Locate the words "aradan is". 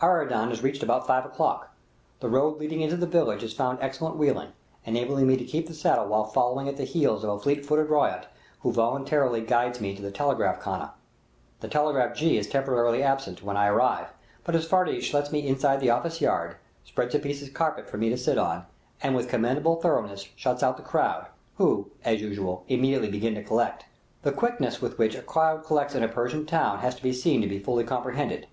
0.00-0.62